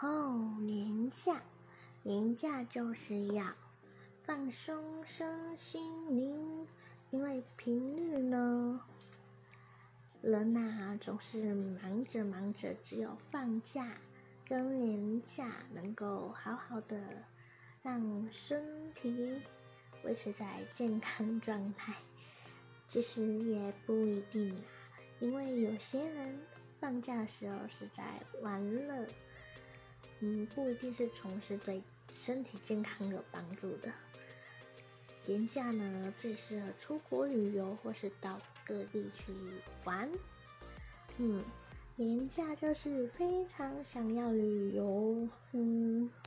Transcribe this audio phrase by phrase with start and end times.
[0.00, 1.42] 哦，年假，
[2.04, 3.44] 年假就是要
[4.22, 6.68] 放松身心灵，
[7.10, 8.80] 因为平日呢，
[10.22, 13.88] 人呐总是忙着忙着，只有放假
[14.46, 16.96] 跟年假能够好好的
[17.82, 19.42] 让身体
[20.04, 21.92] 维持在健康状态。
[22.88, 24.62] 其实也不一定啦，
[25.18, 26.38] 因为有些人
[26.78, 28.04] 放假的时候是在
[28.42, 29.04] 玩乐，
[30.20, 33.92] 嗯，不一定是从事对身体健康有帮助的。
[35.26, 39.32] 年假呢，最适合出国旅游或是到各地去
[39.84, 40.10] 玩。
[41.18, 41.44] 嗯，
[41.96, 45.28] 年假就是非常想要旅游，